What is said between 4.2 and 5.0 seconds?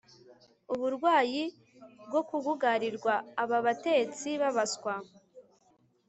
babaswa